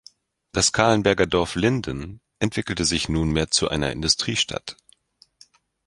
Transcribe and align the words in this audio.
Das 0.51 0.71
Calenberger 0.71 1.27
Dorf 1.27 1.53
Linden 1.53 2.21
entwickelte 2.39 2.85
sich 2.85 3.07
nunmehr 3.07 3.51
zu 3.51 3.69
einer 3.69 3.91
Industriestadt. 3.91 4.75